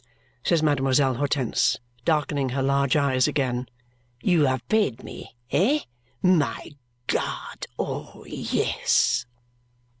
says 0.43 0.63
Mademoiselle 0.63 1.13
Hortense, 1.13 1.77
darkening 2.05 2.49
her 2.49 2.63
large 2.63 2.95
eyes 2.97 3.27
again. 3.27 3.69
"You 4.23 4.47
have 4.47 4.67
paid 4.67 5.03
me? 5.03 5.35
Eh, 5.51 5.81
my 6.23 6.71
God, 7.05 7.67
oh 7.77 8.25
yes!" 8.25 9.27